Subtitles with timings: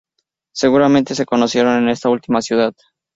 [0.55, 2.73] Seguramente se conocieron en esta última ciudad.